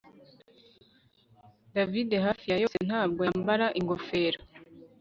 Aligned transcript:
David 1.75 2.09
hafi 2.25 2.45
ya 2.51 2.57
yose 2.63 2.77
ntabwo 2.87 3.21
yambara 3.29 3.65
ingofero 3.79 4.39